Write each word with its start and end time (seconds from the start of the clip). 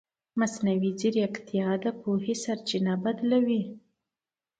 مصنوعي 0.39 0.91
ځیرکتیا 0.99 1.67
د 1.83 1.85
پوهې 2.01 2.35
سرچینه 2.43 2.93
بدله 3.03 3.37
کوي. 3.45 3.63